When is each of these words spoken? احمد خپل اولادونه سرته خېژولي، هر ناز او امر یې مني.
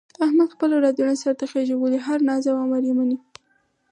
احمد 0.25 0.49
خپل 0.55 0.69
اولادونه 0.73 1.13
سرته 1.23 1.45
خېژولي، 1.51 1.99
هر 2.07 2.19
ناز 2.27 2.43
او 2.51 2.57
امر 2.63 2.81
یې 2.87 2.93
مني. 2.97 3.17